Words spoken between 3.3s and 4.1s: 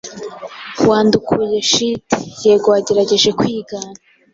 kwigana